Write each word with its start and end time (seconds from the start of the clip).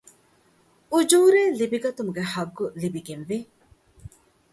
އުޖޫރައެއް 0.91 1.57
ލިބިގަތުމުގެ 1.59 2.23
ޙައްޤު 2.33 2.63
ލިބިގެން 2.81 3.25
ވޭ 3.29 3.37